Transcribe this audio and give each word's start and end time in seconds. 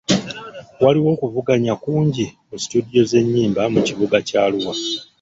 Waliwo 0.83 1.09
okuvuganya 1.15 1.73
kungi 1.83 2.25
mu 2.49 2.55
situdiyo 2.61 3.01
z'ennyimba 3.09 3.61
mu 3.73 3.79
kibuga 3.87 4.17
kya 4.27 4.41
Arua. 4.47 4.73